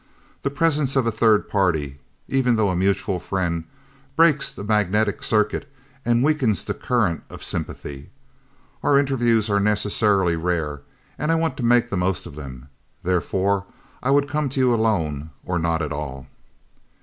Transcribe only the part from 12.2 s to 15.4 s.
of them; therefore I would come to you alone